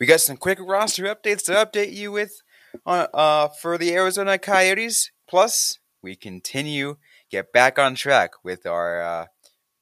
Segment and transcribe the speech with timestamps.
[0.00, 2.40] We got some quick roster updates to update you with
[2.86, 5.10] uh, uh, for the Arizona Coyotes.
[5.28, 6.96] Plus, we continue
[7.30, 9.26] get back on track with our uh,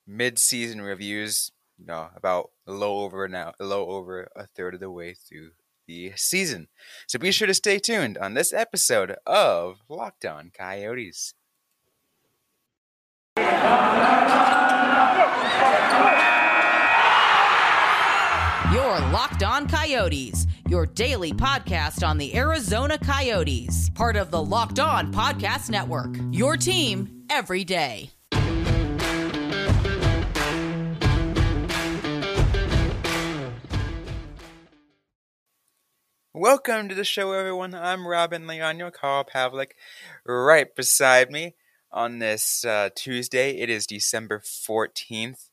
[0.09, 1.53] mid-season reviews.
[1.79, 5.14] You know, about a little over now, a little over a third of the way
[5.14, 5.50] through
[5.86, 6.66] the season.
[7.07, 11.35] So be sure to stay tuned on this episode of Locked On Coyotes.
[19.12, 25.10] Locked On Coyotes, your daily podcast on the Arizona Coyotes, part of the Locked On
[25.10, 26.14] Podcast Network.
[26.30, 28.10] Your team every day.
[36.34, 37.75] Welcome to the show, everyone.
[37.75, 39.70] I'm Robin Leon, your Carl Pavlik.
[40.27, 41.55] Right beside me
[41.91, 45.48] on this uh, Tuesday, it is December 14th.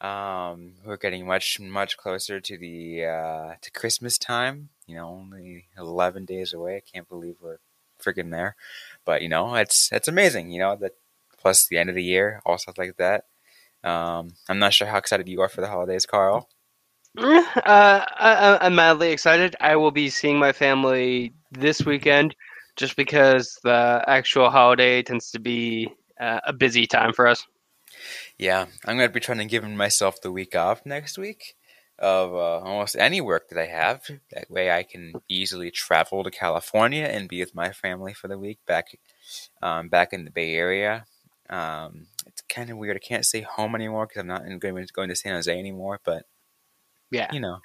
[0.00, 4.68] Um, we're getting much, much closer to the uh, to Christmas time.
[4.86, 6.76] You know, only 11 days away.
[6.76, 7.58] I can't believe we're
[8.02, 8.56] freaking there.
[9.04, 10.50] But you know, it's it's amazing.
[10.50, 10.92] You know that
[11.38, 13.24] plus the end of the year, all stuff like that.
[13.84, 16.48] Um, I'm not sure how excited you are for the holidays, Carl.
[17.56, 19.56] Uh, I, I'm madly excited.
[19.60, 22.36] I will be seeing my family this weekend,
[22.76, 25.88] just because the actual holiday tends to be
[26.20, 27.44] uh, a busy time for us.
[28.38, 31.56] Yeah, I'm going to be trying to give myself the week off next week
[31.98, 34.02] of uh, almost any work that I have.
[34.32, 38.38] That way, I can easily travel to California and be with my family for the
[38.38, 38.98] week back,
[39.62, 41.06] um, back in the Bay Area.
[41.48, 42.96] Um, it's kind of weird.
[42.96, 46.00] I can't say home anymore because I'm not going going to San Jose anymore.
[46.04, 46.24] But
[47.10, 47.32] Yeah.
[47.32, 47.60] you know,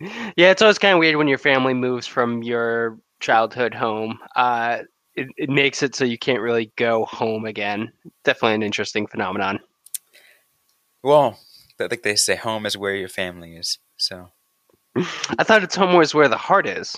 [0.00, 4.18] Yeah, it's always kind of weird when your family moves from your childhood home.
[4.36, 4.80] Uh,
[5.14, 7.90] it, it makes it so you can't really go home again.
[8.24, 9.58] Definitely an interesting phenomenon.
[11.02, 11.38] Well,
[11.80, 13.78] I think they say home is where your family is.
[13.96, 14.30] So,
[14.96, 16.96] I thought it's home was where the heart is.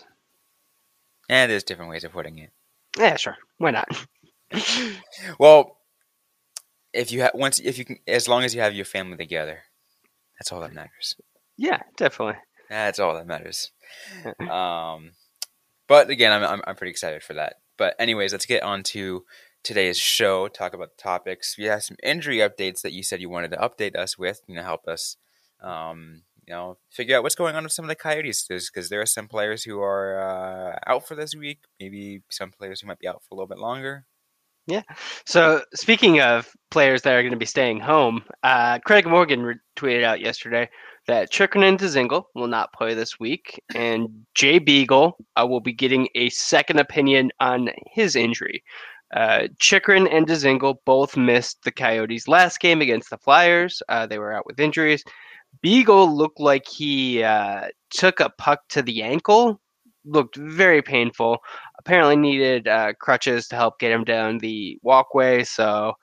[1.29, 2.51] and there's different ways of putting it.
[2.99, 3.37] Yeah, sure.
[3.59, 3.89] Why not?
[5.39, 5.77] Well,
[6.93, 9.61] if you have once, if you can, as long as you have your family together,
[10.39, 11.15] that's all that matters.
[11.57, 12.37] yeah, definitely.
[12.69, 13.71] That's all that matters.
[14.49, 15.13] Um,
[15.89, 17.57] but again, I'm, I'm I'm pretty excited for that.
[17.77, 19.25] But anyways, let's get on to
[19.63, 20.49] today's show.
[20.49, 21.57] Talk about the topics.
[21.59, 24.43] We have some injury updates that you said you wanted to update us with.
[24.47, 25.17] You know, help us.
[25.63, 29.01] Um, you know, figure out what's going on with some of the Coyotes because there
[29.01, 31.61] are some players who are uh, out for this week.
[31.79, 34.05] Maybe some players who might be out for a little bit longer.
[34.67, 34.83] Yeah.
[35.27, 40.05] So, speaking of players that are going to be staying home, uh, Craig Morgan tweeted
[40.05, 40.69] out yesterday
[41.07, 45.73] that Chychrun and Dzingel will not play this week, and Jay Beagle uh, will be
[45.73, 48.63] getting a second opinion on his injury.
[49.15, 53.83] Uh, Chychrun and Dzingel both missed the Coyotes' last game against the Flyers.
[53.89, 55.05] Uh, they were out with injuries.
[55.63, 59.61] Beagle looked like he uh, took a puck to the ankle,
[60.05, 61.41] looked very painful
[61.81, 65.43] apparently needed uh, crutches to help get him down the walkway.
[65.43, 65.95] So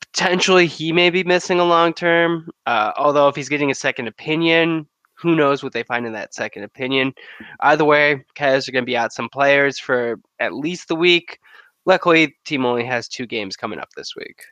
[0.00, 2.50] potentially he may be missing a long term.
[2.66, 6.34] Uh, although if he's getting a second opinion, who knows what they find in that
[6.34, 7.12] second opinion.
[7.60, 11.38] Either way, Coyotes are going to be out some players for at least the week.
[11.86, 14.42] Luckily, the team only has two games coming up this week.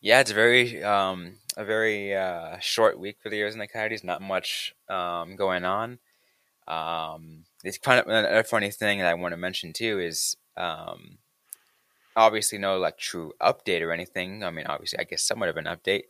[0.00, 4.02] Yeah, it's a very um, a very uh, short week for the Arizona Coyotes.
[4.02, 5.98] Not much um, going on.
[6.66, 11.18] Um, it's kind of another funny thing that I want to mention too is um,
[12.16, 14.42] obviously no like true update or anything.
[14.44, 16.04] I mean, obviously, I guess somewhat of an update.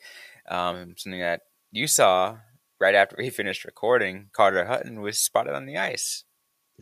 [0.49, 2.39] Um, something that you saw
[2.81, 4.29] right after we finished recording.
[4.33, 6.25] Carter Hutton was spotted on the ice.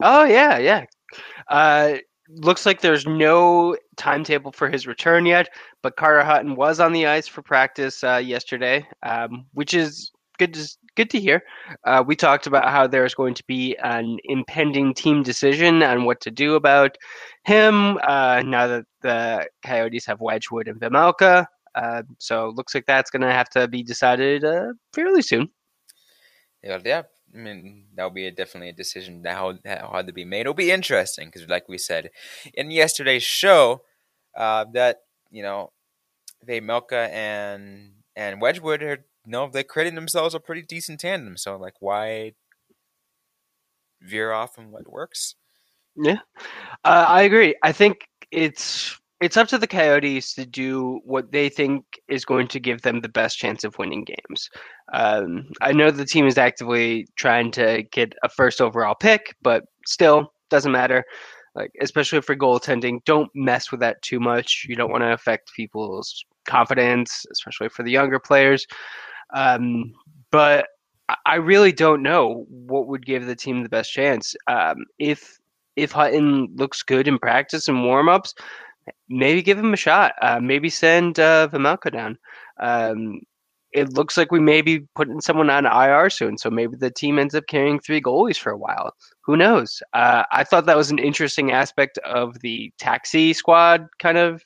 [0.01, 0.87] Oh yeah, yeah.
[1.49, 1.99] Uh,
[2.37, 5.49] looks like there's no timetable for his return yet,
[5.83, 10.55] but Carter Hutton was on the ice for practice uh, yesterday, um, which is good
[10.55, 11.43] to good to hear.
[11.85, 16.21] Uh, we talked about how there's going to be an impending team decision on what
[16.21, 16.97] to do about
[17.45, 21.47] him uh, now that the Coyotes have Wedgewood and Vejmelka.
[21.75, 25.49] Uh, so looks like that's going to have to be decided uh, fairly soon.
[26.85, 27.03] Yeah.
[27.35, 29.59] I mean, that'll be a, definitely a decision that how
[29.93, 30.43] had to be made.
[30.43, 32.11] It'll be interesting because, like we said
[32.55, 33.83] in yesterday's show,
[34.37, 35.73] uh, that you know,
[36.47, 41.37] Vejmelka and and Wedgewood are you know they created themselves a pretty decent tandem.
[41.37, 42.33] So like, why
[44.01, 45.37] veer off from what works?
[45.97, 46.19] Yeah,
[46.85, 47.57] uh, I agree.
[47.63, 52.49] I think it's it's up to the Coyotes to do what they think is going
[52.49, 54.49] to give them the best chance of winning games.
[54.93, 59.65] Um, I know the team is actively trying to get a first overall pick, but
[59.87, 61.05] still doesn't matter.
[61.55, 64.65] Like especially for goaltending, don't mess with that too much.
[64.69, 68.67] You don't want to affect people's confidence, especially for the younger players.
[69.35, 69.93] Um,
[70.31, 70.67] but
[71.27, 74.35] I really don't know what would give the team the best chance.
[74.47, 75.39] Um, if
[75.77, 78.35] if Hutton looks good in practice and warm-ups,
[79.09, 80.13] maybe give him a shot.
[80.23, 81.47] Uh, maybe send uh,
[81.93, 82.19] down.
[82.61, 83.21] Um,
[83.73, 87.19] it looks like we may be putting someone on IR soon, so maybe the team
[87.19, 88.93] ends up carrying three goalies for a while.
[89.25, 89.81] Who knows?
[89.93, 94.43] Uh, I thought that was an interesting aspect of the taxi squad kind of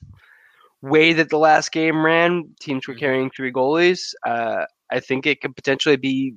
[0.83, 2.55] way that the last game ran.
[2.61, 2.99] Teams were Mhm.
[3.01, 4.13] carrying three goalies.
[4.27, 6.35] Uh, I think it could potentially be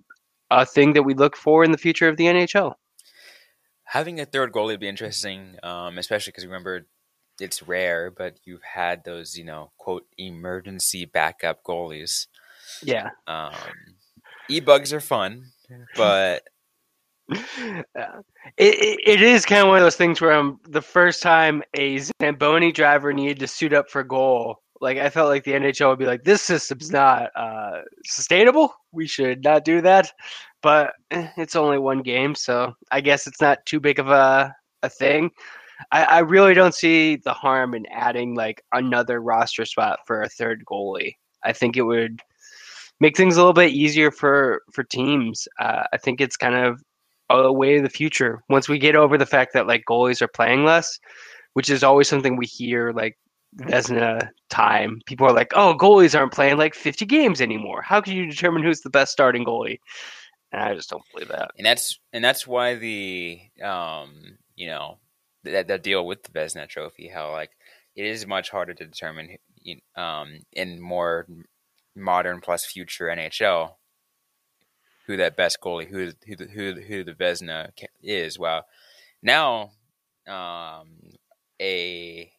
[0.50, 2.80] a thing that we look for in the future of the NHL.
[3.84, 6.88] Having a third goalie would be interesting, um, especially because remember
[7.40, 12.28] it's rare, but you've had those, you know, quote emergency backup goalies.
[12.84, 13.10] Yeah.
[13.28, 13.54] Um,
[14.50, 15.46] e bugs are fun,
[15.96, 16.44] but.
[18.58, 22.00] It, it, is kind of one of those things where I'm the first time a
[22.22, 24.62] Zamboni driver needed to suit up for goal.
[24.80, 28.74] Like I felt like the NHL would be like, this system's not uh, sustainable.
[28.94, 30.14] We should not do that.
[30.64, 34.56] But eh, it's only one game, so I guess it's not too big of a
[34.84, 35.32] a thing.
[35.92, 40.30] I, I really don't see the harm in adding like another roster spot for a
[40.30, 41.14] third goalie.
[41.44, 42.22] I think it would
[43.00, 45.48] make things a little bit easier for for teams.
[45.60, 46.84] Uh, I think it's kind of
[47.30, 50.28] a way of the future once we get over the fact that like goalies are
[50.28, 51.00] playing less,
[51.54, 53.18] which is always something we hear like
[53.58, 55.00] Vezina time.
[55.06, 57.82] People are like, "Oh, goalies aren't playing like 50 games anymore.
[57.82, 59.80] How can you determine who's the best starting goalie?"
[60.52, 61.52] And I just don't believe that.
[61.58, 64.98] and that's and that's why the um you know
[65.52, 67.52] that the deal with the Vezina Trophy, how like
[67.96, 69.38] it is much harder to determine
[69.96, 71.28] um in more
[71.96, 73.76] modern plus future NHL
[75.08, 77.72] who that best goalie who who the, who who the Vezina
[78.02, 78.38] is.
[78.38, 78.66] Well,
[79.22, 79.72] now
[80.28, 81.00] um
[81.62, 82.32] a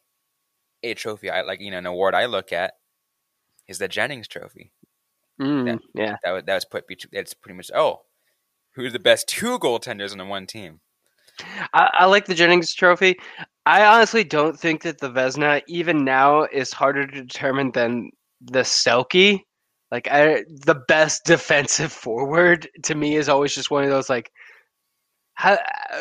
[0.83, 2.75] a trophy I like you know an award I look at
[3.67, 4.71] is the Jennings Trophy.
[5.39, 6.17] Mm, yeah.
[6.23, 6.85] That was, that was put.
[7.11, 8.01] It's pretty much oh,
[8.71, 10.81] who's the best two goaltenders on the one team?
[11.73, 13.17] I, I like the Jennings Trophy.
[13.65, 18.61] I honestly don't think that the Vezina, even now, is harder to determine than the
[18.61, 19.41] Selke.
[19.91, 24.31] Like I, the best defensive forward to me is always just one of those like,
[25.33, 25.57] how,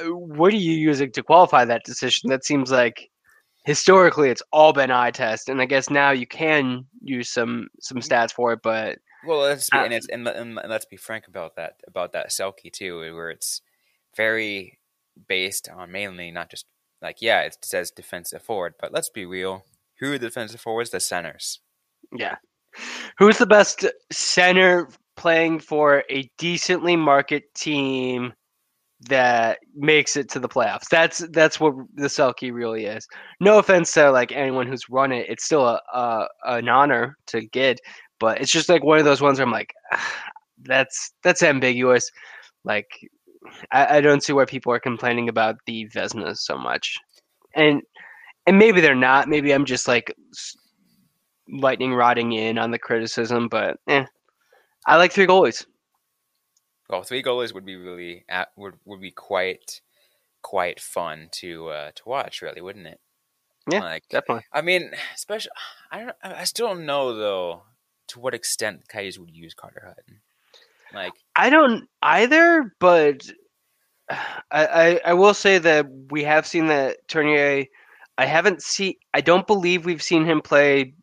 [0.08, 2.28] what are you using to qualify that decision?
[2.30, 3.08] That seems like
[3.64, 7.98] historically it's all been eye test, and I guess now you can use some some
[7.98, 11.28] stats for it, but Well, let's be, Uh, and it's and, and let's be frank
[11.28, 13.60] about that about that Selke too, where it's
[14.16, 14.78] very
[15.26, 16.66] based on mainly not just
[17.02, 19.64] like yeah, it says defensive forward, but let's be real.
[20.00, 20.90] Who are the defensive forwards?
[20.90, 21.60] The centers.
[22.12, 22.36] Yeah.
[23.18, 28.32] Who's the best center playing for a decently market team
[29.08, 30.88] that makes it to the playoffs?
[30.90, 33.06] That's that's what the Selke really is.
[33.40, 37.42] No offense to like anyone who's run it, it's still a, a an honor to
[37.46, 37.80] get,
[38.20, 40.22] but it's just like one of those ones where I'm like, ah,
[40.62, 42.10] that's that's ambiguous.
[42.64, 42.88] Like,
[43.70, 46.96] I, I don't see why people are complaining about the Vezina so much,
[47.54, 47.82] and
[48.46, 49.28] and maybe they're not.
[49.28, 50.14] Maybe I'm just like
[51.48, 54.04] lightning rodding in on the criticism, but eh,
[54.86, 55.64] I like three goalies.
[56.88, 59.80] Well, three goalies would be really at, would would be quite
[60.42, 63.00] quite fun to uh, to watch, really, wouldn't it?
[63.70, 64.44] Yeah, Like, Definitely.
[64.52, 65.50] I mean, especially
[65.90, 67.62] I don't I still don't know though
[68.08, 70.20] to what extent the Coyotes would use Carter Hutton.
[70.94, 73.26] Like, I don't either, but
[74.10, 77.68] I, I I will say that we have seen that Tourigny.
[78.16, 78.94] I haven't seen.
[79.14, 80.94] I don't believe we've seen him play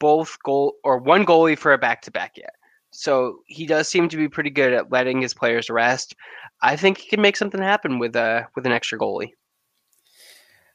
[0.00, 2.54] both goal or one goalie for a back to back yet.
[2.90, 6.14] So he does seem to be pretty good at letting his players rest.
[6.62, 9.30] I think he can make something happen with uh with an extra goalie.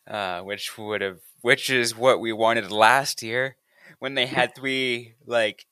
[0.08, 3.58] uh, which would have, which is what we wanted last year
[4.00, 5.66] when they had three like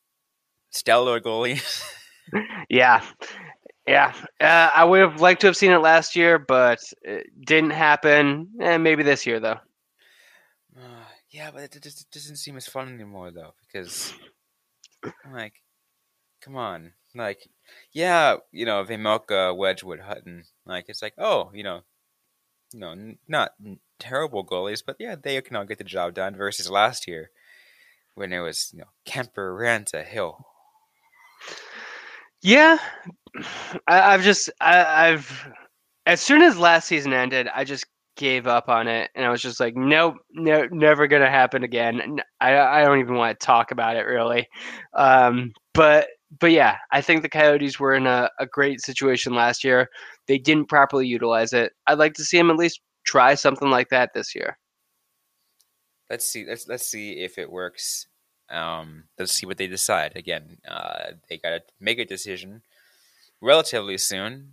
[0.70, 1.84] stellar goalies.
[2.70, 3.04] Yeah,
[3.88, 4.14] yeah.
[4.42, 8.50] Uh, I would have liked to have seen it last year, but it didn't happen.
[8.60, 9.60] And maybe this year though.
[10.78, 14.14] Uh, yeah, but it it doesn't seem as fun anymore though because
[15.04, 15.62] I'm like,
[16.42, 17.48] come on, like,
[17.94, 21.82] yeah, you know, Vejmelka, Wedgewood, Hutton, like it's like, oh, you know,
[22.74, 26.14] you know, n- not n- terrible goalies, but yeah, they can all get the job
[26.14, 26.36] done.
[26.36, 27.32] Versus last year
[28.16, 30.46] when it was you know Kuemper, Raanta, Hill.
[32.46, 32.78] Yeah,
[33.88, 35.48] I, I've just I, I've
[36.06, 37.88] as soon as last season ended, I just
[38.18, 42.22] gave up on it, and I was just like, nope, no, never gonna happen again.
[42.42, 44.48] I I don't even want to talk about it really.
[44.94, 46.08] Um, but
[46.40, 49.90] but yeah, I think the Coyotes were in a, a great situation last year.
[50.28, 51.74] They didn't properly utilize it.
[51.88, 54.58] I'd like to see them at least try something like that this year.
[56.12, 58.06] let's see let's let's see if it works
[58.50, 62.62] um let's see what they decide again uh they gotta make a decision
[63.42, 64.52] relatively soon.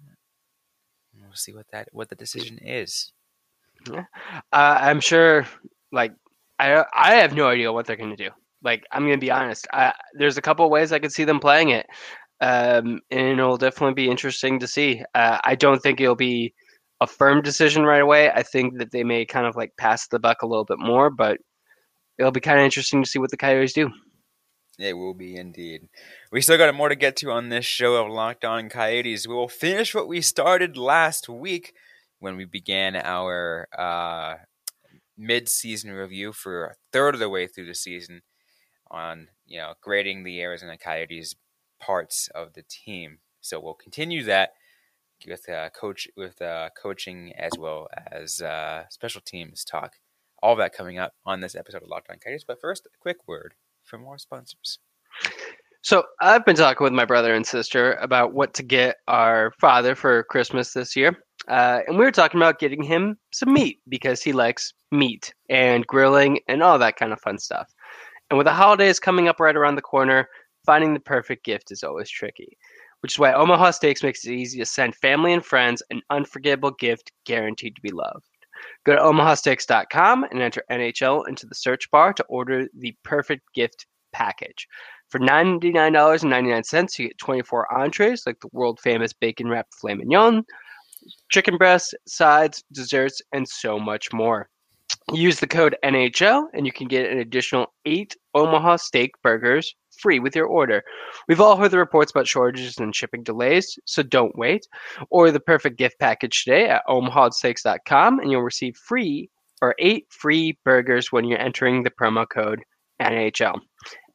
[1.19, 3.13] We'll see what that what the decision is.
[3.91, 4.03] Uh,
[4.53, 5.47] I'm sure.
[5.91, 6.13] Like,
[6.59, 8.31] I I have no idea what they're going to do.
[8.63, 9.67] Like, I'm going to be honest.
[9.73, 11.87] I, there's a couple ways I could see them playing it,
[12.41, 15.03] um, and it'll definitely be interesting to see.
[15.15, 16.55] Uh, I don't think it'll be
[17.01, 18.31] a firm decision right away.
[18.31, 21.11] I think that they may kind of like pass the buck a little bit more,
[21.11, 21.39] but
[22.23, 23.91] it'll be kind of interesting to see what the Coyotes do.
[24.79, 25.89] It will be indeed.
[26.31, 29.29] We still got more to get to on this show of Locked On Coyotes.
[29.29, 31.75] We will finish what we started last week
[32.21, 34.37] when we began our uh,
[35.19, 38.23] mid-season review for a third of the way through the season
[38.91, 41.35] on you know grading the Arizona Coyotes
[41.81, 43.19] parts of the team.
[43.41, 44.51] So we'll continue that
[45.27, 49.97] with uh, coach with uh, coaching as well as uh, special teams talk.
[50.43, 52.45] All that coming up on this episode of Locked On Coyotes.
[52.47, 54.79] But first, a quick word from more sponsors.
[55.85, 59.97] So I've been talking with my brother and sister about what to get our father
[59.97, 61.19] for Christmas this year.
[61.49, 65.85] Uh, and we were talking about getting him some meat because he likes meat and
[65.87, 67.69] grilling and all that kind of fun stuff.
[68.31, 70.29] And with the holidays coming up right around the corner,
[70.65, 72.57] finding the perfect gift is always tricky,
[73.01, 76.71] which is why Omaha Steaks makes it easy to send family and friends an unforgettable
[76.71, 78.29] gift guaranteed to be loved.
[78.85, 83.87] Go to omahasteaks.com and enter NHL into the search bar to order the perfect gift
[84.13, 84.67] package.
[85.11, 90.45] For $99.99, you get 24 entrees like the world famous bacon wrapped filet mignon,
[91.31, 94.49] chicken breasts, sides, desserts, and so much more.
[95.13, 100.21] Use the code NHL and you can get an additional eight Omaha steak burgers free
[100.21, 100.83] with your order.
[101.29, 104.67] We've all heard the reports about shortages and shipping delays, so don't wait.
[105.11, 109.29] Order the perfect gift package today at omahasteaks.com and you'll receive free
[109.61, 112.63] or eight free burgers when you're entering the promo code
[113.01, 113.61] NHL.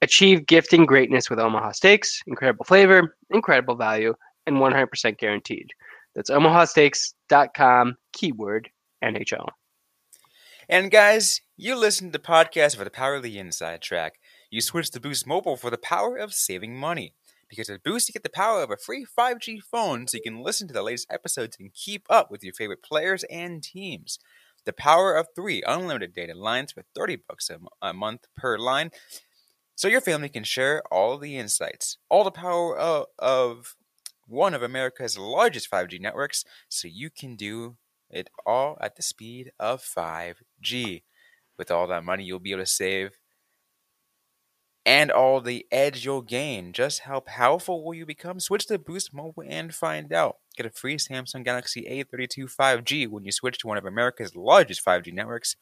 [0.02, 2.22] Achieve gifting greatness with Omaha Steaks.
[2.28, 4.14] Incredible flavor, incredible value,
[4.46, 5.70] and 100% guaranteed.
[6.16, 8.70] That's omahasteaks.com, keyword
[9.04, 9.48] NHL.
[10.70, 14.20] And guys, you listen to podcasts for the power of the inside track.
[14.52, 17.14] You switch to Boost Mobile for the power of saving money.
[17.48, 20.44] Because with Boost, you get the power of a free 5G phone so you can
[20.44, 24.20] listen to the latest episodes and keep up with your favorite players and teams.
[24.66, 28.92] The power of three unlimited data lines for 30 bucks a, a month per line
[29.76, 31.98] so your family can share all the insights.
[32.10, 33.78] All the power of, of
[34.26, 37.78] one of America's largest 5G networks so you can do
[38.10, 41.04] it all at the speed of 5G.
[41.58, 43.18] With all that money you'll be able to save
[44.88, 46.72] and all the edge you'll gain.
[46.72, 48.40] Just how powerful will you become?
[48.40, 50.38] Switch to Boost Mobile and find out.
[50.56, 54.84] Get a free Samsung Galaxy A32 5G when you switch to one of America's largest
[54.86, 55.58] 5G networks.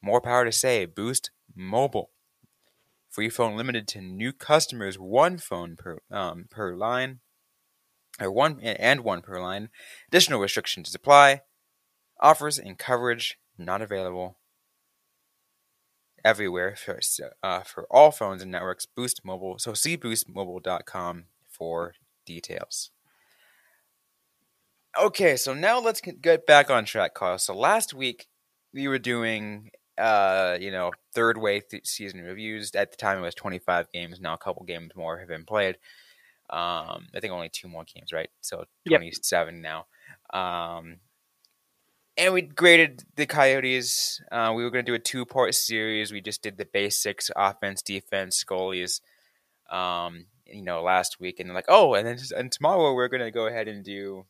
[0.00, 0.94] More power to save.
[0.94, 2.10] Boost Mobile.
[3.10, 5.00] Free phone limited to new customers.
[5.00, 7.20] One phone per um, per line,
[8.20, 9.68] or one and one per line.
[10.08, 11.40] Additional restrictions apply.
[12.24, 14.38] Offers and coverage not available
[16.24, 16.98] everywhere for,
[17.42, 18.86] uh, for all phones and networks.
[18.86, 19.58] Boost Mobile.
[19.58, 21.92] So see boostmobile.com for
[22.24, 22.90] details.
[24.98, 27.36] Okay, so now let's get back on track, Carl.
[27.36, 28.26] So last week
[28.72, 32.74] we were doing, uh, you know, third way th- season reviews.
[32.74, 34.18] At the time, it was 25 games.
[34.18, 35.76] Now a couple games more have been played.
[36.48, 38.30] Um, I think only two more games, right?
[38.40, 39.62] So 27 yep.
[39.62, 39.86] now.
[40.78, 40.96] Um,
[42.16, 44.20] and we graded the Coyotes.
[44.30, 46.12] Uh, we were going to do a two part series.
[46.12, 49.00] We just did the basics offense, defense, goalies,
[49.70, 51.40] um, you know, last week.
[51.40, 54.26] And like, oh, and then and tomorrow we're going to go ahead and do,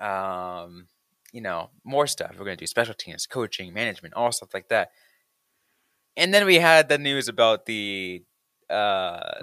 [0.00, 0.86] um,
[1.32, 2.32] you know, more stuff.
[2.32, 4.90] We're going to do special teams, coaching, management, all stuff like that.
[6.16, 8.24] And then we had the news about the
[8.68, 9.42] uh,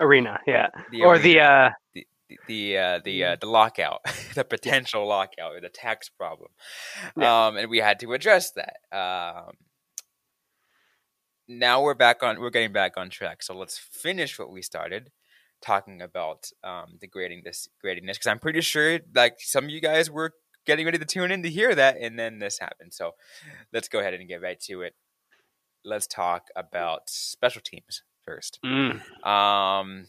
[0.00, 1.22] arena, yeah, the or arena.
[1.22, 1.70] the uh,
[2.30, 4.00] the, the uh, the uh, the lockout,
[4.34, 6.50] the potential lockout, or the tax problem,
[7.16, 7.46] yeah.
[7.46, 8.76] um, and we had to address that.
[8.96, 9.52] Um,
[11.48, 12.40] now we're back on.
[12.40, 13.42] We're getting back on track.
[13.42, 15.10] So let's finish what we started
[15.60, 19.70] talking about um, the grading this grading this because I'm pretty sure like some of
[19.70, 20.32] you guys were
[20.66, 22.94] getting ready to tune in to hear that, and then this happened.
[22.94, 23.12] So
[23.72, 24.94] let's go ahead and get right to it.
[25.84, 28.60] Let's talk about special teams first.
[28.64, 29.00] Mm.
[29.26, 30.04] Um,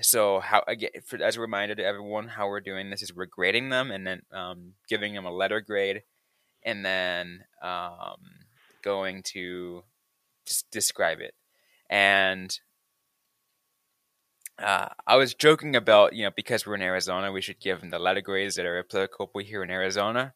[0.00, 3.26] so how again for, as a reminder to everyone how we're doing this is we're
[3.26, 6.02] grading them and then um, giving them a letter grade
[6.64, 8.18] and then um,
[8.82, 9.84] going to
[10.46, 11.34] just describe it.
[11.88, 12.58] And
[14.58, 17.90] uh, I was joking about you know because we're in Arizona we should give them
[17.90, 20.32] the letter grades that are applicable here in Arizona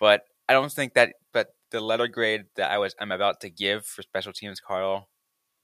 [0.00, 3.48] but I don't think that but the letter grade that I was I'm about to
[3.48, 5.08] give for special teams Carl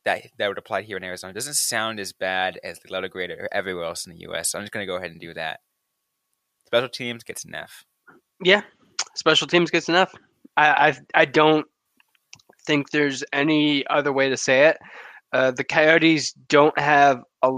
[0.07, 1.35] that that would apply here in Arizona.
[1.35, 4.51] Doesn't sound as bad as the letter grade or everywhere else in the U.S.
[4.51, 5.61] So I'm just going to go ahead and do that.
[6.65, 7.85] Special teams gets an F.
[8.43, 8.63] Yeah,
[9.15, 10.15] special teams gets enough.
[10.57, 10.69] I
[11.15, 11.67] I, I don't
[12.67, 14.79] think there's any other way to say it.
[15.33, 17.51] Uh, the Coyotes don't have a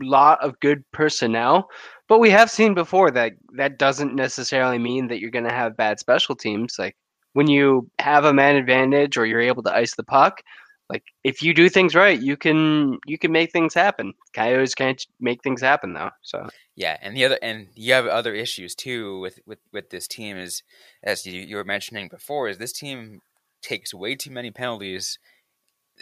[0.00, 1.68] lot of good personnel,
[2.08, 5.76] but we have seen before that that doesn't necessarily mean that you're going to have
[5.76, 6.76] bad special teams.
[6.78, 6.96] Like
[7.32, 10.40] when you have a man advantage or you're able to ice the puck,
[10.88, 14.14] like if you do things right, you can you can make things happen.
[14.34, 16.10] Coyotes can't make things happen though.
[16.22, 20.06] So Yeah, and the other and you have other issues too with with with this
[20.06, 20.62] team is
[21.02, 23.20] as you, you were mentioning before is this team
[23.62, 25.18] takes way too many penalties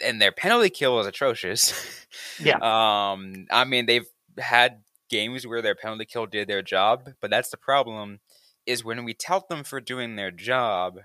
[0.03, 1.73] and their penalty kill is atrocious.
[2.37, 2.59] Yeah.
[2.61, 7.49] um I mean they've had games where their penalty kill did their job, but that's
[7.49, 8.19] the problem
[8.65, 10.99] is when we tout them for doing their job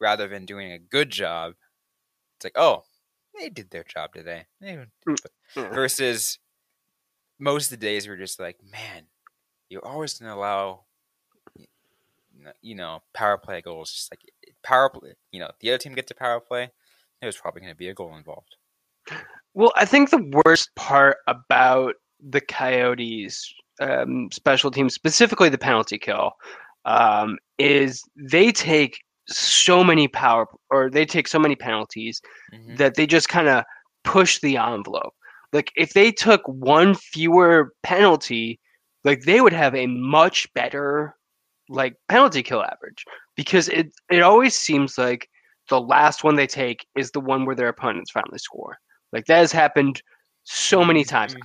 [0.00, 1.54] rather than doing a good job.
[2.36, 2.84] It's like, "Oh,
[3.38, 4.86] they did their job today." They-
[5.54, 6.38] Versus
[7.38, 9.06] most of the days we're just like, "Man,
[9.68, 10.84] you're always going to allow
[12.60, 14.20] you know, power play goals just like
[14.62, 16.70] power play, you know, the other team gets a power play,
[17.20, 18.56] there's probably going to be a goal involved.
[19.54, 25.98] Well, I think the worst part about the Coyotes um, special team, specifically the penalty
[25.98, 26.32] kill,
[26.84, 28.98] um, is they take
[29.28, 32.78] so many power or they take so many penalties Mhm.
[32.78, 33.64] that they just kind of
[34.04, 35.14] push the envelope.
[35.52, 38.60] Like if they took one fewer penalty,
[39.04, 41.16] like they would have a much better
[41.68, 43.04] like penalty kill average
[43.36, 45.28] because it it always seems like
[45.68, 48.78] the last one they take is the one where their opponents finally score.
[49.12, 50.02] Like that has happened
[50.44, 51.34] so many times.
[51.34, 51.42] Mhm.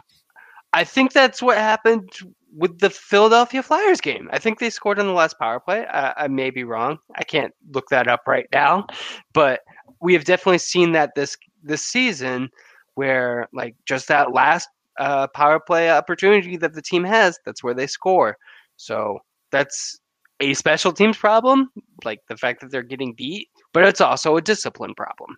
[0.74, 2.10] I think that's what happened
[2.56, 4.30] with the Philadelphia Flyers game.
[4.32, 5.86] I think they scored on the last power play.
[5.86, 6.98] I, I may be wrong.
[7.16, 8.88] I can't look that up right now,
[9.34, 9.62] but
[10.02, 12.50] we have definitely seen that this this season,
[12.96, 17.74] where like just that last uh, power play opportunity that the team has, that's where
[17.74, 18.38] they score.
[18.78, 19.20] So
[19.52, 20.00] that's
[20.40, 21.70] a special teams problem,
[22.04, 25.36] like the fact that they're getting beat, but it's also a discipline problem.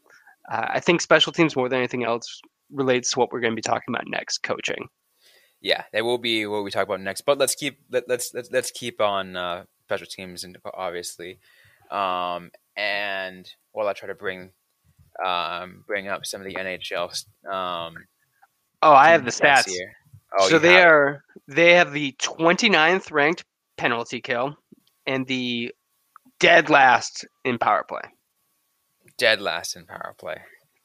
[0.52, 3.56] Uh, I think special teams more than anything else relates to what we're going to
[3.56, 4.88] be talking about next, coaching.
[5.62, 7.22] Yeah, that will be what we talk about next.
[7.22, 11.40] But let's keep let, let's let's let's keep on uh, special teams and obviously,
[11.92, 14.52] um, and while I try to bring
[15.26, 17.12] um, bring up some of the NHL
[17.52, 17.96] um,
[18.82, 19.70] Oh, I have the stats.
[19.70, 19.92] here.
[20.40, 20.86] Oh, so they it.
[20.86, 23.44] are they have the 29th ranked
[23.78, 24.56] penalty kill
[25.08, 25.74] and the
[26.40, 28.02] dead last in power play.
[29.18, 30.38] dead last in power play.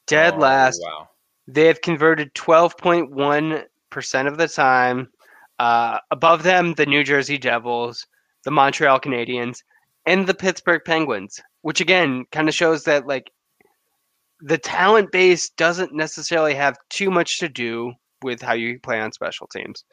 [0.07, 0.81] Dead Oh, last.
[0.83, 1.09] Wow.
[1.47, 5.07] They have converted 12.1% of the time.
[5.59, 8.05] Uh, above them, the New Jersey Devils,
[8.43, 9.59] the Montreal Canadiens,
[10.05, 13.31] and the Pittsburgh Penguins, which again kind of shows that like
[14.41, 19.11] the talent base doesn't necessarily have too much to do with how you play on
[19.11, 19.83] special teams.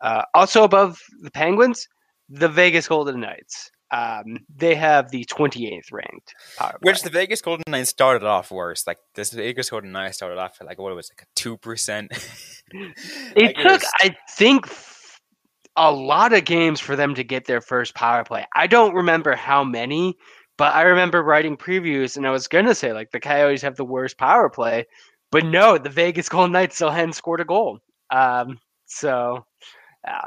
[0.00, 1.88] Uh, also above the Penguins,
[2.28, 3.70] the Vegas Golden Knights.
[3.90, 6.78] Um, they have the 28th ranked power play.
[6.92, 8.86] Which the Vegas Golden Knights started off worse.
[8.86, 11.26] Like this Vegas Golden Knights started off at like what it was it, like a
[11.34, 12.12] two percent.
[13.34, 14.68] It took, I think,
[15.76, 18.44] a lot of games for them to get their first power play.
[18.54, 20.18] I don't remember how many,
[20.58, 23.86] but I remember writing previews and I was gonna say like the Coyotes have the
[23.86, 24.86] worst power play,
[25.30, 27.78] but no, the Vegas Golden Knights still hadn't scored a goal.
[28.10, 29.46] Um, so,
[30.04, 30.24] yeah,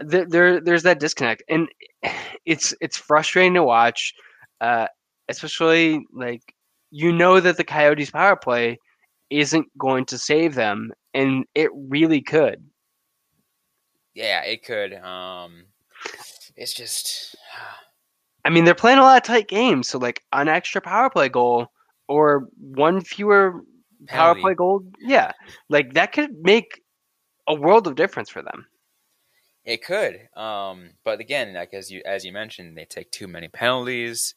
[0.00, 1.68] there, there there's that disconnect, and
[2.46, 4.14] it's it's frustrating to watch,
[4.60, 4.86] uh,
[5.28, 6.42] especially like
[6.90, 8.78] you know that the Coyotes power play
[9.30, 12.62] isn't going to save them, and it really could.
[14.14, 14.94] yeah, it could.
[14.94, 15.66] Um,
[16.56, 17.36] it's just
[18.44, 21.28] I mean, they're playing a lot of tight games, so like an extra power play
[21.28, 21.68] goal
[22.08, 23.62] or one fewer
[24.08, 24.40] power Penalty.
[24.40, 25.32] play goal, yeah,
[25.68, 26.80] like that could make
[27.48, 28.66] a world of difference for them.
[29.64, 33.48] It could, um, but again, like as you as you mentioned, they take too many
[33.48, 34.34] penalties.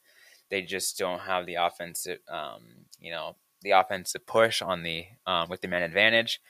[0.50, 5.50] They just don't have the offensive, um, you know, the offensive push on the um,
[5.50, 6.42] with the man advantage.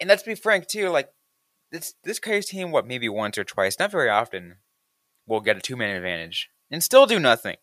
[0.00, 1.08] And let's be frank too, like
[1.72, 4.56] this this Coyotes team, what maybe once or twice, not very often,
[5.26, 7.56] will get a two man advantage and still do nothing.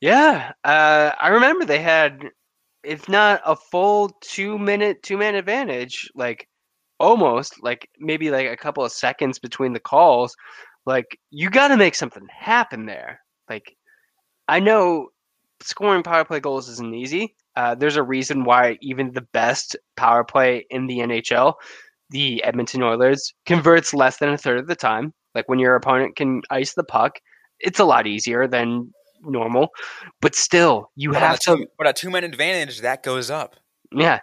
[0.00, 2.24] Yeah, uh, I remember they had,
[2.82, 6.48] if not a full two minute two man advantage, like
[7.02, 10.34] almost like maybe like a couple of seconds between the calls.
[10.86, 13.20] Like you got to make something happen there.
[13.50, 13.76] Like
[14.48, 15.08] I know
[15.60, 17.36] scoring power play goals isn't easy.
[17.56, 21.54] Uh, there's a reason why even the best power play in the NHL,
[22.10, 25.12] the Edmonton Oilers, converts less than a third of the time.
[25.34, 27.18] Like when your opponent can ice the puck,
[27.60, 29.68] it's a lot easier than normal.
[30.20, 31.56] But still, you But have a to.
[31.56, 33.56] two, but a two man advantage that goes up.
[33.94, 34.20] Yeah,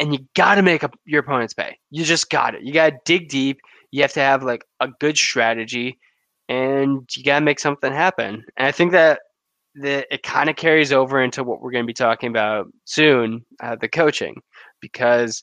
[0.00, 1.78] and you got to make up your opponents pay.
[1.90, 2.62] You just got it.
[2.62, 3.60] You got to dig deep.
[3.92, 5.98] You have to have like a good strategy,
[6.48, 8.44] and you got to make something happen.
[8.56, 9.20] And I think that
[9.74, 13.44] the it kind of carries over into what we're going to be talking about soon,
[13.62, 14.40] uh, the coaching,
[14.80, 15.42] because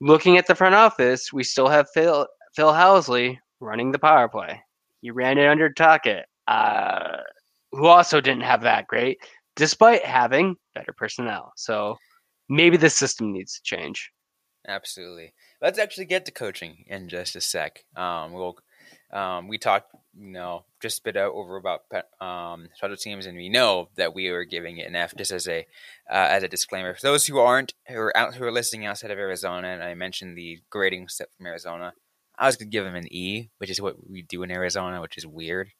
[0.00, 4.60] looking at the front office, we still have Phil Phil Housley running the power play.
[5.00, 7.18] He ran it under Tocchet, uh,
[7.72, 9.18] who also didn't have that great,
[9.56, 11.52] despite having better personnel.
[11.56, 11.96] So
[12.52, 14.12] maybe the system needs to change.
[14.68, 15.32] Absolutely.
[15.60, 17.84] Let's actually get to coaching in just a sec.
[17.96, 18.56] Um, we'll
[19.12, 21.82] um, we talked, you know, just a bit over about
[22.20, 25.48] um, special teams, and we know that we are giving it an F just as
[25.48, 25.66] a
[26.10, 29.10] uh, as a disclaimer for those who aren't who are out who are listening outside
[29.10, 29.68] of Arizona.
[29.68, 31.94] And I mentioned the grading set from Arizona.
[32.38, 35.18] I was gonna give them an E, which is what we do in Arizona, which
[35.18, 35.70] is weird.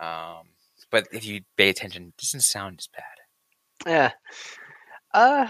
[0.00, 0.50] Um,
[0.90, 3.90] but if you pay attention, it doesn't sound as bad.
[3.92, 4.12] Yeah.
[5.12, 5.48] Uh,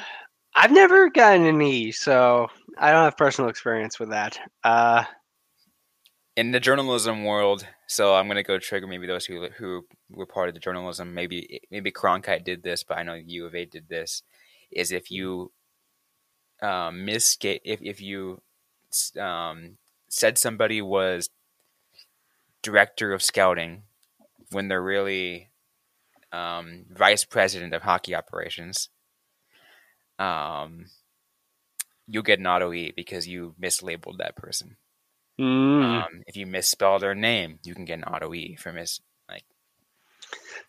[0.57, 4.39] I've never gotten an E, so I don't have personal experience with that.
[4.65, 5.05] Uh,
[6.35, 10.49] in the journalism world, so I'm gonna go trigger maybe those who who were part
[10.49, 11.15] of the journalism.
[11.15, 14.23] Maybe maybe Cronkite did this, but I know U of A did this.
[14.71, 15.53] Is if you
[16.63, 18.41] um, if if you
[19.21, 19.77] um,
[20.09, 21.29] said somebody was
[22.63, 23.83] director of scouting
[24.51, 25.51] when they're really
[26.33, 28.89] um, vice president of hockey operations,
[30.19, 30.87] um,
[32.07, 34.77] you'll get an auto E because you mislabeled that person.
[35.41, 35.45] mm.
[35.85, 39.45] Um, if you misspell their name, you can get an auto E for mis like.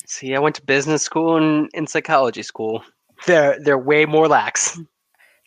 [0.05, 2.83] See, I went to business school and in psychology school.
[3.25, 4.79] They're they're way more lax.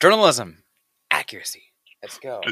[0.01, 0.65] Journalism,
[1.11, 1.63] accuracy.
[2.03, 2.41] Let's go.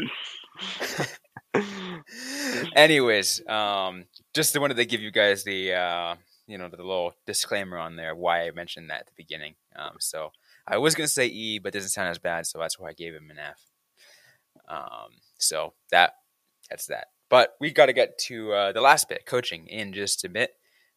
[2.77, 6.15] Anyways, um, just wanted to give you guys the uh,
[6.47, 9.55] you know the little disclaimer on there why I mentioned that at the beginning.
[9.77, 10.33] Um, so
[10.69, 13.15] I was gonna say E, but doesn't sound as bad, so that's why I gave
[13.15, 13.61] him an F.
[14.69, 16.15] Um, so that
[16.69, 17.09] that's that.
[17.31, 20.53] But we got to get to uh, the last bit, coaching, in just a bit.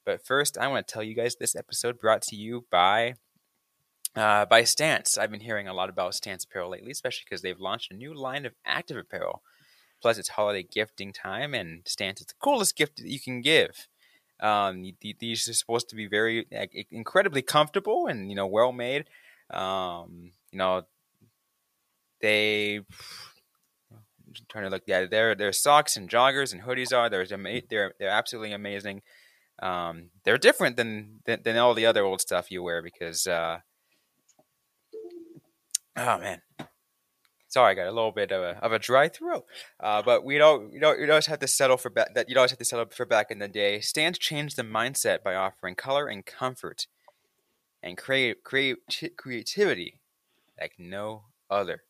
[0.06, 3.16] But first, I want to tell you guys this episode brought to you by
[4.16, 5.18] uh, by Stance.
[5.18, 8.14] I've been hearing a lot about Stance apparel lately, especially because they've launched a new
[8.14, 9.42] line of active apparel.
[10.02, 13.88] Plus, it's holiday gifting time, and Stance is the coolest gift that you can give.
[14.40, 14.84] Um,
[15.20, 16.48] these are supposed to be very
[16.90, 19.06] incredibly comfortable and you know well made.
[19.52, 20.84] Um, you know,
[22.22, 24.84] they I'm trying to look.
[24.86, 27.26] Yeah, their their socks and joggers and hoodies are they're
[27.70, 29.02] they're they're absolutely amazing.
[29.62, 33.60] Um, they're different than, than, than all the other old stuff you wear because uh,
[35.98, 36.42] oh man,
[37.48, 39.46] sorry, I got a little bit of a, of a dry throat.
[39.80, 42.30] Uh, but we don't, you don't, you always have to settle for ba- that.
[42.30, 43.82] You always have to settle for back in the day.
[43.82, 46.88] Stance changed the mindset by offering color and comfort,
[47.84, 50.00] and create, creativity
[50.60, 51.84] like no other.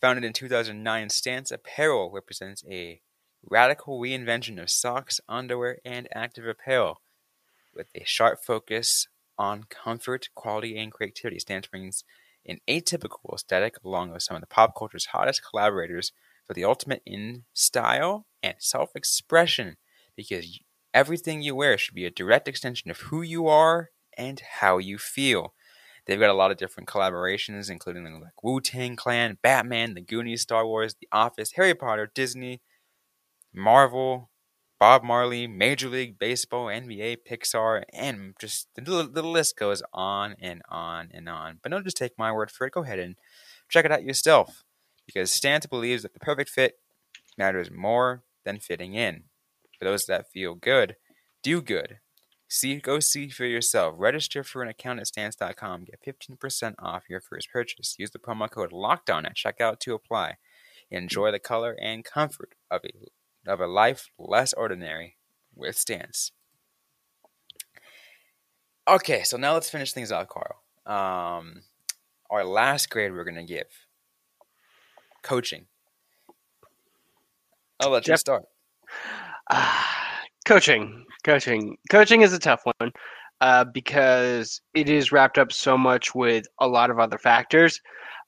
[0.00, 3.00] Founded in 2009, Stance Apparel represents a
[3.48, 7.00] radical reinvention of socks, underwear, and active apparel
[7.74, 11.38] with a sharp focus on comfort, quality, and creativity.
[11.38, 12.04] Stance brings
[12.46, 16.12] an atypical aesthetic along with some of the pop culture's hottest collaborators
[16.46, 19.76] for the ultimate in style and self expression
[20.16, 20.58] because
[20.94, 24.98] everything you wear should be a direct extension of who you are and how you
[24.98, 25.54] feel.
[26.06, 30.42] They've got a lot of different collaborations, including like Wu Tang Clan, Batman, The Goonies,
[30.42, 32.60] Star Wars, The Office, Harry Potter, Disney,
[33.54, 34.30] Marvel,
[34.80, 40.62] Bob Marley, Major League Baseball, NBA, Pixar, and just the, the list goes on and
[40.68, 41.58] on and on.
[41.62, 42.72] But don't just take my word for it.
[42.72, 43.16] Go ahead and
[43.68, 44.64] check it out yourself
[45.04, 46.78] because Stance believes that the perfect fit
[47.36, 49.24] matters more than fitting in.
[49.78, 50.96] For those that feel good,
[51.42, 51.98] do good.
[52.48, 53.94] See, go see for yourself.
[53.98, 55.84] Register for an account at stance.com.
[55.84, 57.94] Get 15% off your first purchase.
[57.98, 60.36] Use the promo code LOCKEDON at checkout to apply.
[60.90, 65.16] Enjoy the color and comfort of a of a life less ordinary
[65.54, 66.32] with Stance.
[68.88, 70.62] Okay, so now let's finish things off, Carl.
[70.86, 71.62] Um,
[72.30, 73.66] our last grade we're going to give
[75.22, 75.66] coaching.
[77.80, 78.14] I'll let yep.
[78.14, 78.44] you start.
[79.50, 79.82] Uh,
[80.48, 82.90] coaching, coaching, coaching is a tough one
[83.42, 87.78] uh, because it is wrapped up so much with a lot of other factors.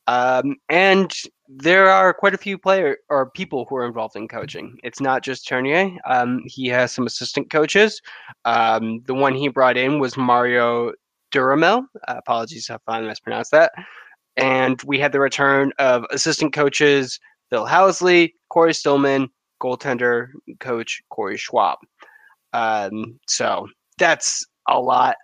[0.06, 1.10] Um, and
[1.48, 4.76] there are quite a few player or people who are involved in coaching.
[4.84, 5.96] It's not just Tourigny.
[6.04, 8.02] Um, he has some assistant coaches.
[8.44, 10.92] Um, the one he brought in was Mario
[11.30, 11.86] Duhamel.
[12.06, 13.72] Uh, apologies if I mispronounced that.
[14.36, 19.30] And we had the return of assistant coaches Phil Housley, Cory Stillman,
[19.60, 20.28] goaltender
[20.58, 21.78] coach Corey Schwab.
[22.52, 25.16] Um, so that's a lot.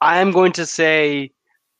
[0.00, 1.30] I'm going to say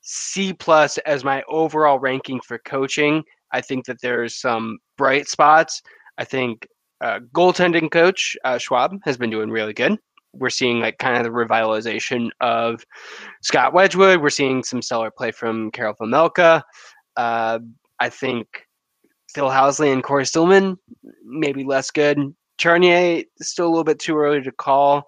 [0.02, 3.22] C plus as my overall ranking for coaching.
[3.52, 5.82] I think that there's some bright spots.
[6.18, 6.66] I think
[7.00, 9.98] uh, goaltending coach uh, Schwab has been doing really good.
[10.32, 12.84] We're seeing like kind of the revitalization of
[13.42, 14.20] Scott Wedgewood.
[14.20, 16.62] We're seeing some stellar play from Karel Vejmelka.
[17.16, 17.58] Uh,
[17.98, 18.46] I think
[19.34, 20.76] Phil Housley and Cory Stillman
[21.24, 22.18] maybe less good.
[22.60, 25.06] Tourigny still a little bit too early to call.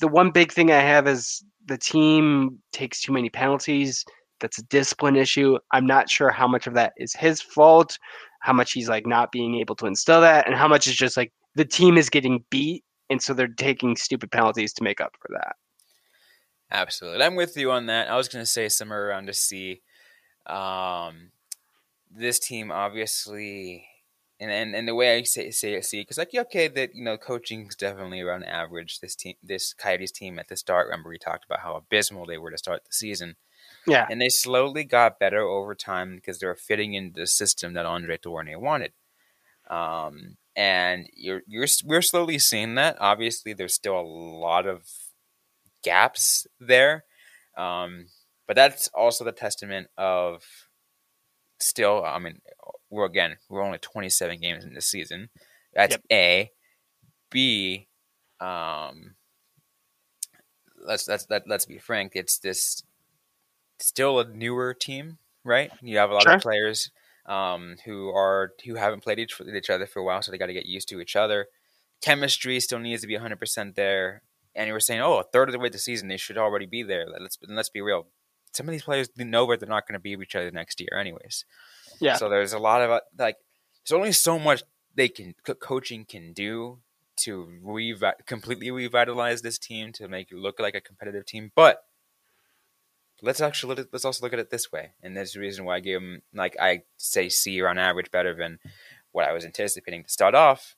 [0.00, 4.04] The one big thing I have is the team takes too many penalties.
[4.40, 5.58] That's a discipline issue.
[5.72, 7.98] I'm not sure how much of that is his fault,
[8.40, 11.16] how much he's like not being able to instill that, and how much is just
[11.16, 15.14] like the team is getting beat, and so they're taking stupid penalties to make up
[15.20, 15.56] for that.
[16.70, 18.08] Absolutely, I'm with you on that.
[18.08, 19.82] I was going to say somewhere around a C.
[20.46, 21.30] Um,
[22.10, 23.86] this team obviously
[24.42, 27.04] and and, and the way I say say it, see, because like okay, that you
[27.04, 28.98] know, coaching is definitely around average.
[28.98, 32.38] This team, this Coyotes team at the start, remember we talked about how abysmal they
[32.38, 33.36] were to start the season.
[33.86, 37.74] Yeah, and they slowly got better over time because they were fitting into the system
[37.74, 38.92] that Andre Tourigny wanted.
[39.70, 42.96] Um, and you're you're we're slowly seeing that.
[43.00, 44.88] Obviously, there's still a lot of
[45.84, 47.04] gaps there,
[47.56, 48.06] um,
[48.48, 50.42] but that's also the testament of
[51.60, 52.04] still.
[52.04, 52.40] I mean,
[52.92, 55.30] we're again we're only 27 games in this season.
[55.74, 56.02] That's yep.
[56.12, 56.50] A.
[57.30, 57.88] B.
[58.40, 59.14] Um,
[60.86, 62.12] let's let's let, let's be frank.
[62.14, 62.82] It's this
[63.80, 65.70] still a newer team, right?
[65.80, 66.34] You have a lot sure.
[66.34, 66.90] of players
[67.26, 70.46] um, who are who haven't played each, each other for a while, so they got
[70.46, 71.46] to get used to each other.
[72.02, 74.22] Chemistry still needs to be 100 percent there.
[74.54, 76.66] And you were saying, oh, a third of the way the season, they should already
[76.66, 77.06] be there.
[77.06, 78.08] Let's let's be real.
[78.52, 80.78] Some of these players know where they're not going to be with each other next
[80.78, 81.46] year, anyways.
[82.00, 82.16] Yeah.
[82.16, 83.36] So there's a lot of uh, like
[83.84, 84.62] there's only so much
[84.94, 86.78] they can coaching can do
[87.16, 91.52] to revi- completely revitalize this team to make it look like a competitive team.
[91.54, 91.84] But
[93.22, 95.80] let's actually let's also look at it this way, and there's a reason why I
[95.80, 98.58] give them like I say C on average better than
[99.12, 100.76] what I was anticipating to start off,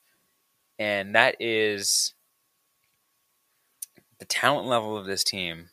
[0.77, 2.13] and that is
[4.19, 5.69] the talent level of this team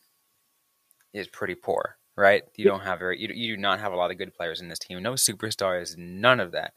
[1.12, 2.42] is pretty poor right?
[2.56, 4.68] You don't have very, you, you do not have a lot of good players in
[4.68, 5.02] this team.
[5.02, 6.74] No superstars, none of that.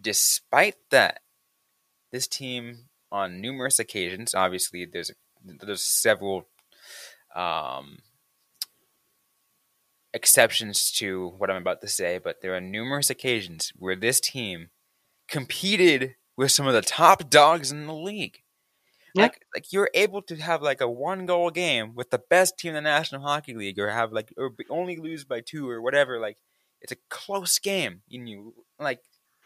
[0.00, 1.20] Despite that,
[2.12, 5.12] this team on numerous occasions, obviously there's
[5.44, 6.48] there's several
[7.34, 7.98] um,
[10.12, 14.70] exceptions to what I'm about to say, but there are numerous occasions where this team
[15.28, 18.40] competed with some of the top dogs in the league.
[19.14, 19.22] Yeah.
[19.22, 22.70] Like like you're able to have like a one goal game with the best team
[22.70, 26.20] in the National Hockey League, or have like or only lose by two or whatever.
[26.20, 26.38] Like
[26.80, 28.02] it's a close game.
[28.10, 29.00] And you like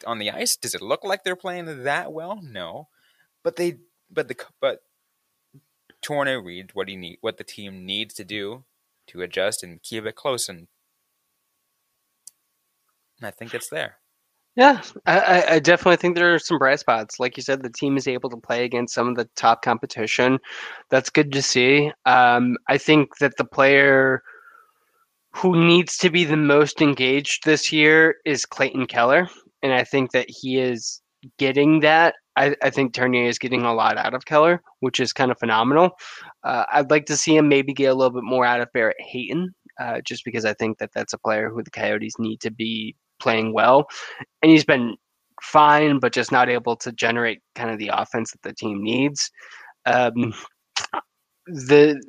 [0.06, 0.56] on the ice.
[0.56, 2.40] Does it look like they're playing that well?
[2.42, 2.88] No,
[3.42, 3.78] but they
[4.10, 4.82] but the but
[6.02, 8.64] Tourigny reads what he need what the team needs to do
[9.08, 10.66] to adjust and keep it close, and
[13.22, 13.98] I think it's there.
[14.54, 17.18] Yeah, I, I definitely think there are some bright spots.
[17.18, 20.38] Like you said, the team is able to play against some of the top competition.
[20.90, 21.90] That's good to see.
[22.04, 24.22] Um, I think that the player
[25.34, 29.28] who needs to be the most engaged this year is Clayton Keller.
[29.62, 31.00] And I think that he is
[31.38, 32.14] getting that.
[32.36, 35.38] I, I think Tourigny is getting a lot out of Keller, which is kind of
[35.38, 35.90] phenomenal.
[36.44, 39.00] Uh, I'd like to see him maybe get a little bit more out of Barrett
[39.00, 42.50] Hayton, uh, just because I think that that's a player who the Coyotes need to
[42.50, 43.86] be playing well,
[44.42, 44.96] and he's been
[45.42, 49.30] fine, but just not able to generate kind of the offense that the team needs.
[49.86, 50.34] Um,
[51.46, 52.00] the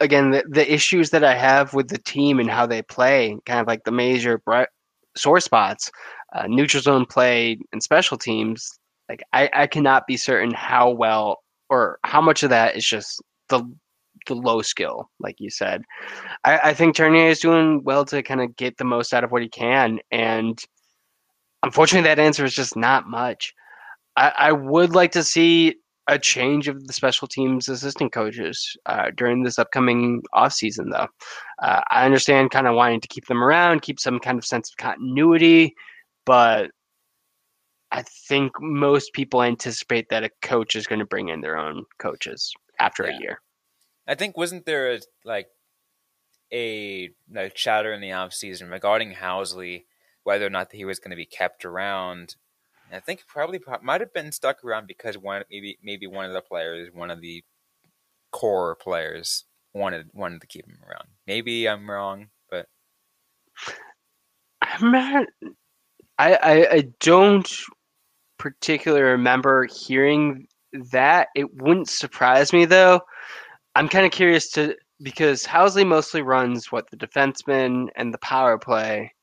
[0.00, 3.60] again the, the issues that I have with the team and how they play, kind
[3.60, 4.68] of like the major bright,
[5.16, 5.90] sore spots,
[6.34, 8.78] uh, neutral zone play and special teams.
[9.08, 11.38] Like I, I cannot be certain how well
[11.70, 13.62] or how much of that is just the
[14.28, 15.82] the low skill, like you said.
[16.44, 19.32] I, I think Tourigny is doing well to kind of get the most out of
[19.32, 20.62] what he can, and
[21.62, 23.52] unfortunately, that answer is just not much.
[24.16, 25.76] I, I would like to see
[26.08, 31.06] a change of the special teams assistant coaches uh, during this upcoming offseason, though.
[31.62, 34.70] Uh, I understand kind of wanting to keep them around, keep some kind of sense
[34.70, 35.74] of continuity,
[36.24, 36.70] but
[37.90, 41.84] I think most people anticipate that a coach is going to bring in their own
[41.98, 43.16] coaches after yeah.
[43.16, 43.40] a year.
[44.08, 45.48] I think wasn't there a like
[46.50, 49.84] a like chatter in the off season regarding Housley,
[50.24, 52.36] whether or not he was going to be kept around.
[52.86, 56.32] And I think probably might have been stuck around because one maybe maybe one of
[56.32, 57.44] the players, one of the
[58.32, 59.44] core players,
[59.74, 61.08] wanted wanted to keep him around.
[61.26, 62.66] Maybe I'm wrong, but
[64.62, 65.26] I'm not.
[66.18, 67.52] I I, I don't
[68.38, 70.46] particularly remember hearing
[70.92, 71.28] that.
[71.36, 73.02] It wouldn't surprise me though
[73.74, 78.58] I'm kind of curious to because Housley mostly runs what the defenseman and the power
[78.58, 79.14] play.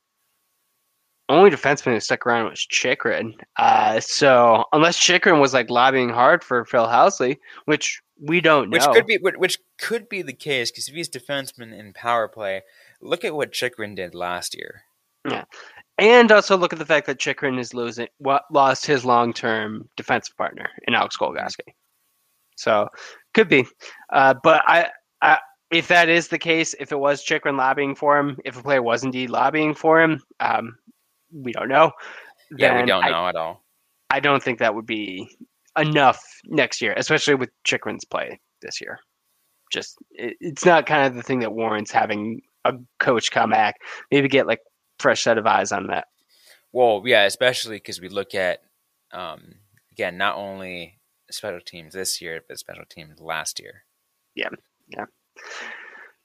[1.28, 3.34] Only defenseman who stuck around was Chychrun.
[3.58, 8.76] Uh, so unless Chychrun was like lobbying hard for Phil Housley, which we don't know,
[8.78, 12.28] Which could be which- which could be the case because if he's defenseman in power
[12.28, 12.62] play,
[13.02, 14.84] look at what Chychrun did last year.
[15.28, 15.46] Yeah,
[15.98, 19.90] and also look at the fact that Chychrun is losing what lost his long term
[19.98, 21.74] defensive partner in Alex Goligoski.
[22.56, 22.88] So
[23.36, 23.68] could be,
[24.12, 24.90] uh, but I,
[25.22, 25.38] I
[25.72, 28.82] if that is the case, if it was Chychrun lobbying for him, if a player
[28.82, 30.78] was indeed lobbying for him, um,
[31.32, 31.92] we don't know.
[32.58, 33.64] Yeah, we don't I, know at all.
[34.10, 35.28] I don't think that would be
[35.78, 39.00] enough next year, especially with Chychrun's play this year.
[39.72, 43.76] Just it, it's not kind of the thing that warrants having a coach come back.
[44.12, 44.62] Maybe get like
[45.00, 46.06] fresh set of eyes on that.
[46.72, 48.60] Well, yeah, especially because we look at
[49.12, 49.56] um,
[49.92, 51.00] again not only
[51.32, 53.84] special teams this year, but special teams last year.
[54.36, 54.50] Yeah,
[54.90, 55.06] yeah,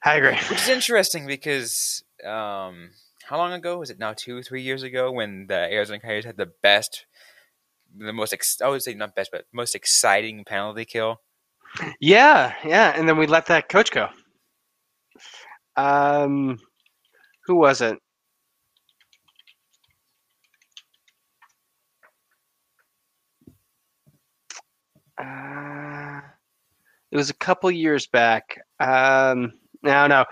[0.05, 0.37] I agree.
[0.49, 2.91] Which is interesting because um,
[3.25, 4.13] how long ago was it now?
[4.17, 7.07] Two, three years ago, when the Arizona Coyotes had the best,
[7.97, 11.21] the most ex- I would say not best, but most exciting penalty kill.
[12.01, 14.09] Yeah, yeah, and then we let that coach go.
[15.77, 16.59] Um,
[17.47, 17.99] who was it?
[25.21, 26.21] Uh,
[27.11, 28.59] it was a couple years back.
[28.79, 29.53] Um,
[29.83, 30.25] no, no,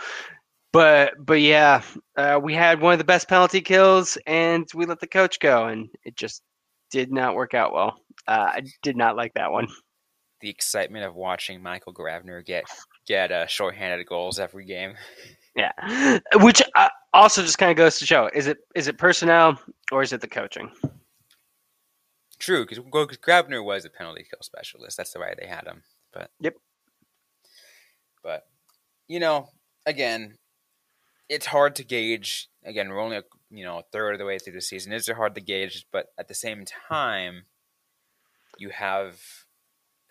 [0.72, 1.83] but but yeah,
[2.16, 5.66] uh, we had one of the best penalty kills, and we let the coach go,
[5.66, 6.42] and it just
[6.90, 8.01] did not work out well.
[8.27, 9.68] Uh, I did not like that one.
[10.40, 12.64] The excitement of watching Michael Grabner get
[13.07, 14.94] get uh, shorthanded goals every game.
[15.57, 19.59] Yeah, which uh, also just kind of goes to show: is it is it personnel
[19.90, 20.70] or is it the coaching?
[22.38, 24.96] True, because Grabner was a penalty kill specialist.
[24.96, 25.83] That's the way they had him.
[26.12, 26.57] But Yep.
[28.22, 28.46] But
[29.09, 29.48] you know,
[29.87, 30.38] again,
[31.29, 32.48] it's hard to gauge.
[32.64, 34.92] Again, we're only a, you know a third of the way through the season.
[34.92, 37.44] It's hard to gauge, but at the same time,
[38.59, 39.20] you have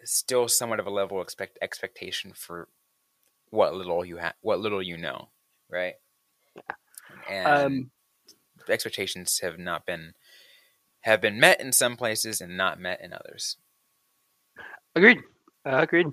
[0.04, 2.68] still somewhat of a level of expect expectation for
[3.50, 5.30] what little you have, what little you know,
[5.70, 5.96] right?
[6.56, 6.76] Yeah.
[7.30, 7.92] And Um,
[8.70, 10.14] expectations have not been
[11.02, 13.58] have been met in some places and not met in others.
[14.96, 15.20] agreed.
[15.66, 16.08] Uh, agreed.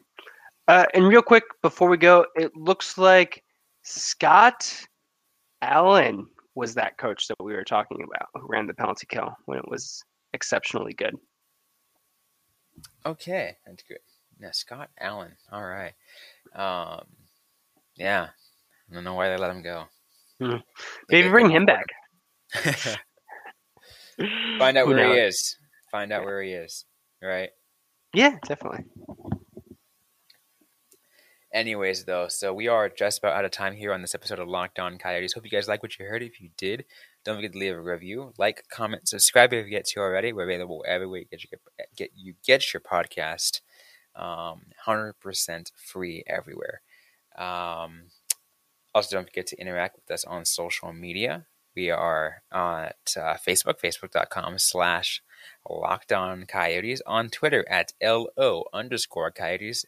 [0.69, 3.43] Uh, and real quick before we go, it looks like
[3.83, 4.87] Scott
[5.63, 9.59] Allen was that coach that we were talking about who ran the penalty kill when
[9.59, 11.15] it was exceptionally good.
[13.05, 13.99] Okay, that's good.
[14.41, 15.33] Yeah, Scott Allen.
[15.53, 15.93] All right.
[16.55, 17.07] Um,
[17.97, 18.29] yeah,
[18.91, 19.85] I don't know why they let him go.
[20.41, 20.57] Hmm.
[21.11, 21.87] Maybe bring him back.
[24.59, 25.57] Find out Who where he is.
[25.91, 26.85] Find out where he is.
[27.23, 27.51] Right.
[28.13, 28.85] Yeah, definitely.
[31.53, 34.49] Anyways, though, so we are just about out of time here on this episode of
[34.49, 35.35] Locked On Coyotes.
[35.35, 36.21] Hope you guys like what you heard.
[36.23, 36.85] If you did,
[37.25, 40.33] don't forget to leave a review, like, comment, subscribe if you get to already.
[40.33, 41.61] We're available everywhere you get your
[41.97, 43.61] get you get your podcast.
[44.17, 46.83] Um, hundred percent free everywhere.
[47.39, 48.07] Um,
[48.93, 51.47] also, don't forget to interact with us on social media.
[51.75, 55.23] We are at uh, Facebook, facebook.com slash
[55.69, 59.85] Locked On Coyotes, on Twitter at LO underscore Coyotes,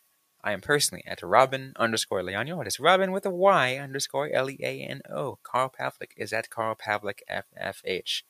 [0.47, 2.61] I am personally at Robyn underscore Leano.
[2.61, 5.41] It is Robyn with a Y underscore L E A N O.
[5.43, 8.23] Carl Pavlik is at Carl Pavlik FFH.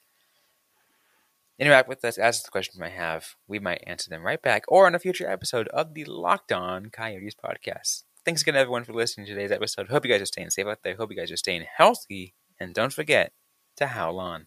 [1.59, 3.35] Interact with us, ask the questions you might have.
[3.47, 6.89] We might answer them right back or on a future episode of the Locked On
[6.89, 8.05] Coyotes podcast.
[8.25, 9.89] Thanks again, everyone, for listening to today's episode.
[9.89, 10.97] Hope you guys are staying safe out there.
[10.97, 12.33] Hope you guys are staying healthy.
[12.59, 13.33] And don't forget
[13.77, 14.47] to howl on.